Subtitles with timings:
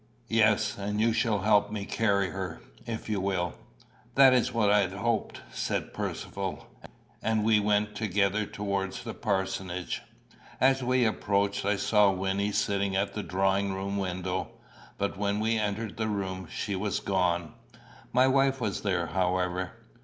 [0.29, 3.53] "Yes; and you shall help me to carry her, if you will."
[4.15, 6.65] "That is what I hoped," said Percivale;
[7.21, 10.01] and we went together towards the parsonage.
[10.59, 14.47] As we approached, I saw Wynnie sitting at the drawing room window;
[14.97, 17.53] but when we entered the room, she was gone.
[18.11, 19.73] My wife was there, however.